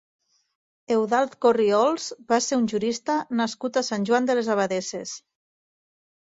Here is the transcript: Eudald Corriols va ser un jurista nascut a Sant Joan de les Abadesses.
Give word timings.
Eudald 0.95 1.35
Corriols 1.47 2.07
va 2.33 2.41
ser 2.47 2.59
un 2.63 2.67
jurista 2.73 3.19
nascut 3.43 3.81
a 3.83 3.87
Sant 3.93 4.11
Joan 4.11 4.33
de 4.33 4.39
les 4.41 4.53
Abadesses. 4.59 5.17